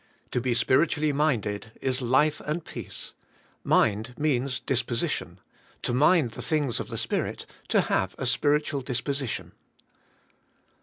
[0.31, 3.13] To be spiritually minded is life and peace.
[3.63, 5.39] Mind means disposition;
[5.83, 9.51] to mind the thing's of the Spirit, to have a spiritual disposition.